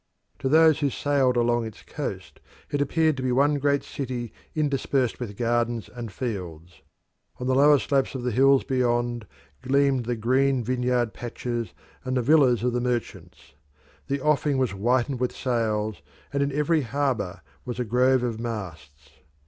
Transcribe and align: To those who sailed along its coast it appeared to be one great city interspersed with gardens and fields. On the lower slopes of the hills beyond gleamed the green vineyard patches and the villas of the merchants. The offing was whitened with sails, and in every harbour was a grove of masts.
To 0.39 0.49
those 0.49 0.79
who 0.79 0.89
sailed 0.89 1.37
along 1.37 1.63
its 1.67 1.83
coast 1.83 2.39
it 2.71 2.81
appeared 2.81 3.15
to 3.17 3.21
be 3.21 3.31
one 3.31 3.59
great 3.59 3.83
city 3.83 4.33
interspersed 4.55 5.19
with 5.19 5.37
gardens 5.37 5.89
and 5.89 6.11
fields. 6.11 6.81
On 7.39 7.45
the 7.45 7.53
lower 7.53 7.77
slopes 7.77 8.15
of 8.15 8.23
the 8.23 8.31
hills 8.31 8.63
beyond 8.63 9.27
gleamed 9.61 10.05
the 10.05 10.15
green 10.15 10.63
vineyard 10.63 11.13
patches 11.13 11.75
and 12.03 12.17
the 12.17 12.23
villas 12.23 12.63
of 12.63 12.73
the 12.73 12.81
merchants. 12.81 13.53
The 14.07 14.21
offing 14.21 14.57
was 14.57 14.71
whitened 14.71 15.19
with 15.19 15.35
sails, 15.35 16.01
and 16.33 16.41
in 16.41 16.51
every 16.51 16.81
harbour 16.81 17.41
was 17.63 17.79
a 17.79 17.85
grove 17.85 18.23
of 18.23 18.39
masts. 18.39 19.11